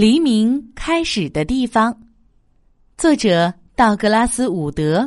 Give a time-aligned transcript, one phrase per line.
[0.00, 1.94] 黎明开始的地方，
[2.96, 5.06] 作者道格拉斯·伍德，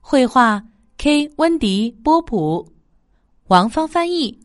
[0.00, 0.60] 绘画
[0.98, 1.30] K.
[1.36, 2.68] 温迪·波普，
[3.46, 4.36] 王芳翻译。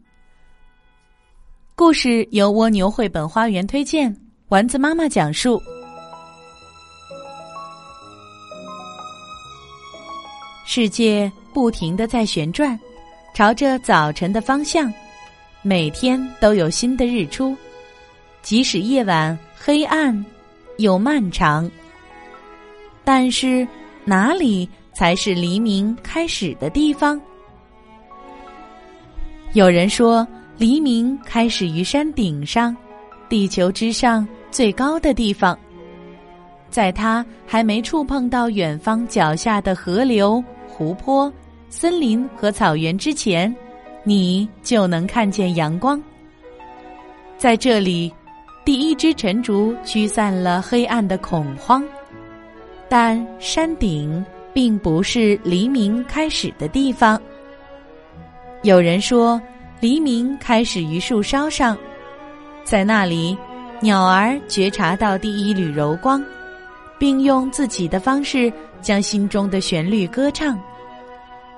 [1.74, 4.16] 故事由蜗牛绘本花园推荐，
[4.50, 5.60] 丸子妈妈讲述。
[10.64, 12.80] 世界不停的在旋转，
[13.34, 14.94] 朝着早晨的方向，
[15.64, 17.58] 每天都有新的日出，
[18.42, 19.38] 即使夜晚。
[19.60, 20.26] 黑暗
[20.78, 21.70] 又漫长，
[23.04, 23.68] 但是
[24.06, 27.20] 哪里才是黎明开始的地方？
[29.52, 30.26] 有人说，
[30.58, 32.74] 黎明开始于山顶上，
[33.28, 35.58] 地球之上最高的地方。
[36.70, 41.34] 在它还没触碰到远方脚下的河流、湖泊、
[41.68, 43.54] 森林和草原之前，
[44.04, 46.02] 你就能看见阳光。
[47.38, 48.14] 在这里。
[48.68, 51.82] 第一支晨烛驱散了黑暗的恐慌，
[52.90, 57.18] 但山顶并不是黎明开始的地方。
[58.64, 59.42] 有人说，
[59.80, 61.78] 黎明开始于树梢上，
[62.66, 63.38] 在那里，
[63.80, 66.22] 鸟儿觉察到第一缕柔光，
[67.00, 70.60] 并用自己的方式将心中的旋律歌唱，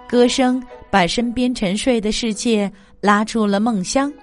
[0.08, 4.14] 歌声把身边沉睡的世界拉出了梦乡。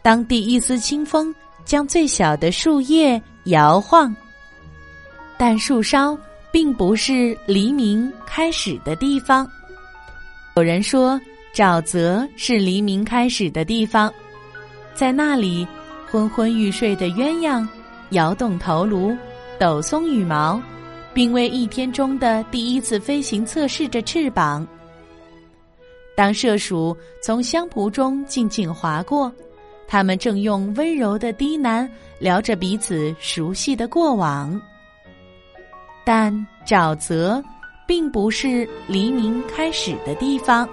[0.00, 1.34] 当第一丝清风。
[1.68, 4.16] 将最小的树叶摇晃，
[5.36, 6.18] 但树梢
[6.50, 9.46] 并不是黎明开始的地方。
[10.56, 11.20] 有人说，
[11.54, 14.10] 沼泽是黎明开始的地方，
[14.94, 15.68] 在那里，
[16.10, 17.68] 昏昏欲睡的鸳鸯
[18.12, 19.14] 摇动头颅，
[19.58, 20.58] 抖松羽毛，
[21.12, 24.66] 并为一天中的第一次飞行测试着翅膀。
[26.16, 29.30] 当麝鼠从香蒲中静静划过。
[29.90, 34.60] 他们正用温柔的低喃聊着彼此熟悉的过往，
[36.04, 37.42] 但沼泽
[37.86, 40.68] 并不是黎明开始的地方。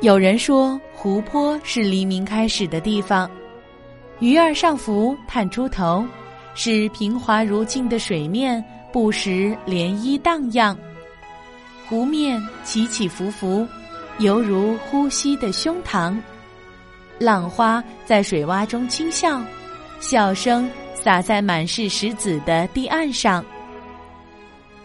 [0.00, 3.30] 有人说，湖泊是黎明开始的地方，
[4.18, 6.04] 鱼儿上浮，探出头，
[6.54, 8.62] 使平滑如镜的水面
[8.92, 10.76] 不时涟漪荡漾，
[11.88, 13.64] 湖面起起伏伏，
[14.18, 16.20] 犹如呼吸的胸膛。
[17.18, 19.42] 浪花在水洼中轻笑，
[20.00, 23.44] 笑声洒在满是石子的堤岸上。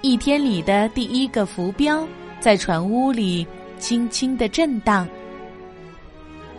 [0.01, 2.07] 一天里的第一个浮标
[2.39, 3.45] 在船坞里
[3.77, 5.07] 轻轻的震荡。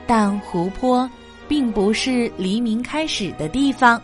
[0.07, 1.11] 但湖泊
[1.49, 4.01] 并不是黎明开始的地方。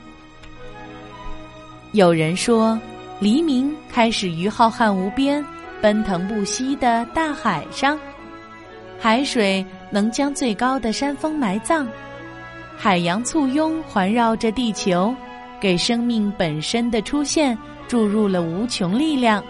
[1.93, 2.79] 有人说，
[3.19, 5.45] 黎明开始于浩瀚无边、
[5.81, 7.99] 奔腾不息的大海上，
[8.99, 9.65] 海水。
[9.91, 11.87] 能将最高的山峰埋葬，
[12.77, 15.15] 海洋簇拥环绕着地球，
[15.61, 17.57] 给生命本身的出现
[17.89, 19.43] 注入了无穷力量。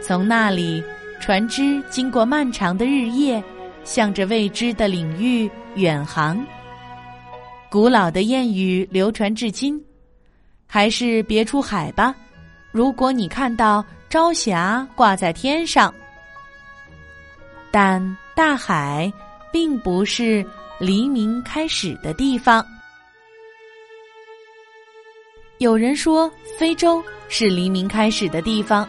[0.00, 0.82] 从那里，
[1.20, 3.42] 船只经过漫长的日夜，
[3.84, 6.42] 向着未知的领域远航。
[7.70, 9.80] 古老的谚语流传至今，
[10.66, 12.14] 还是别出海吧。
[12.72, 15.92] 如果你看到朝霞挂在天上，
[17.70, 18.16] 但。
[18.32, 19.12] 大海
[19.52, 20.42] 并不是
[20.78, 22.64] 黎明开始的地方。
[25.58, 28.88] 有人说，非洲是黎明开始的地方，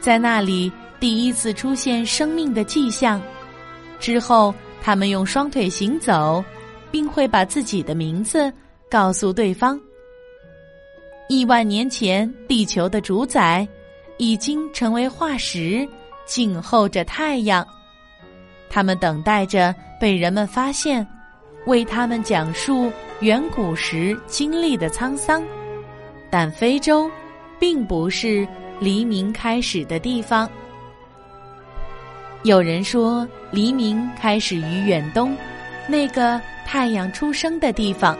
[0.00, 0.70] 在那里
[1.00, 3.22] 第一次出现生命的迹象。
[3.98, 6.44] 之后，他们用双腿行走，
[6.90, 8.52] 并会把自己的名字
[8.90, 9.80] 告诉对方。
[11.26, 13.66] 亿万年前，地球的主宰
[14.18, 15.88] 已经成为化石，
[16.26, 17.66] 静候着太阳。
[18.78, 21.04] 他们等待着被人们发现，
[21.66, 25.42] 为他们讲述远古时经历的沧桑。
[26.30, 27.10] 但非洲，
[27.58, 28.46] 并不是
[28.78, 30.48] 黎明开始的地方。
[32.44, 35.36] 有人说，黎明开始于远东，
[35.88, 38.16] 那个太阳出生的地方。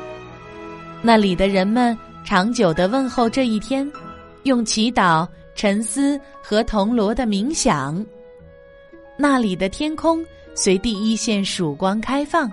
[1.01, 3.89] 那里的人们长久的问候这一天，
[4.43, 5.25] 用祈祷、
[5.55, 8.05] 沉思和铜锣的冥想。
[9.17, 10.21] 那里的天空。
[10.61, 12.51] 随第一线曙光开放，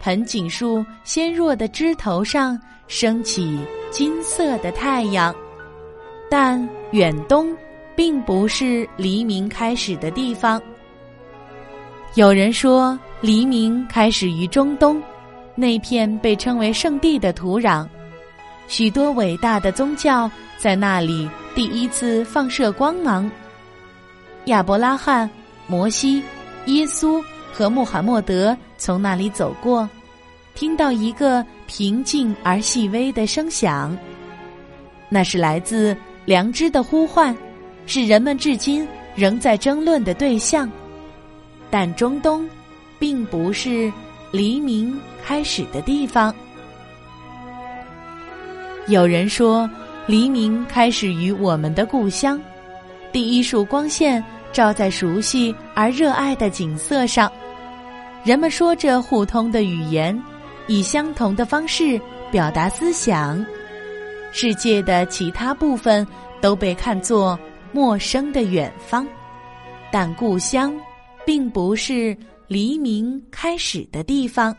[0.00, 3.60] 盆景树纤弱的枝头上升起
[3.90, 5.34] 金色的太阳，
[6.30, 7.54] 但远东
[7.94, 10.58] 并不是黎明开始的地方。
[12.14, 14.98] 有人说，黎明开始于中东，
[15.54, 17.86] 那片被称为圣地的土壤，
[18.68, 23.30] 许多伟大的宗教在那里第一次放射光芒。
[24.46, 25.28] 亚伯拉罕、
[25.66, 26.22] 摩西。
[26.66, 27.22] 耶稣
[27.52, 29.88] 和穆罕默德从那里走过，
[30.54, 33.96] 听到一个平静而细微的声响，
[35.08, 37.36] 那是来自良知的呼唤，
[37.86, 40.70] 是人们至今仍在争论的对象。
[41.70, 42.48] 但中东，
[42.98, 43.90] 并不是
[44.30, 46.34] 黎明开始的地方。
[48.88, 49.68] 有人说，
[50.06, 52.40] 黎明开始于我们的故乡，
[53.12, 54.22] 第一束光线
[54.52, 57.30] 照在熟悉而热爱的景色上，
[58.24, 60.20] 人们说着互通的语言，
[60.66, 62.00] 以相同的方式
[62.30, 63.44] 表达思想。
[64.32, 66.06] 世界的其他部分
[66.40, 67.38] 都被看作
[67.72, 69.06] 陌生的远方，
[69.90, 70.74] 但故乡。
[71.26, 72.16] 并不是
[72.46, 74.56] 黎明开始的地方。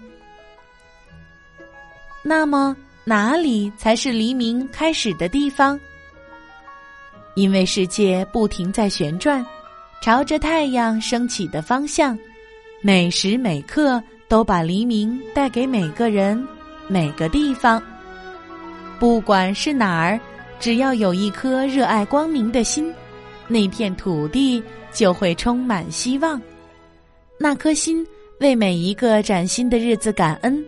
[2.21, 5.79] 那么哪里才是黎明开始的地方？
[7.33, 9.43] 因为世界不停在旋转，
[10.01, 12.17] 朝着太阳升起的方向，
[12.81, 16.41] 每时每刻都把黎明带给每个人、
[16.87, 17.81] 每个地方。
[18.97, 20.19] 不管是哪儿，
[20.59, 22.93] 只要有一颗热爱光明的心，
[23.47, 24.63] 那片土地
[24.93, 26.41] 就会充满希望。
[27.37, 28.05] 那颗心
[28.39, 30.63] 为每一个崭新的日子感恩，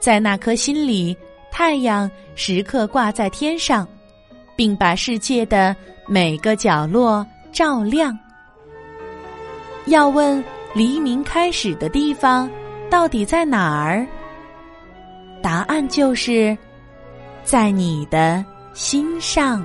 [0.00, 1.16] 在那颗心里，
[1.52, 3.86] 太阳时刻挂在天上，
[4.56, 5.74] 并把世界的
[6.08, 8.16] 每个角落照亮。
[9.86, 10.42] 要问
[10.74, 12.50] 黎明开始的地方
[12.90, 14.06] 到底在哪儿？
[15.42, 16.56] 答案就是
[17.44, 18.44] 在你的
[18.74, 19.64] 心上。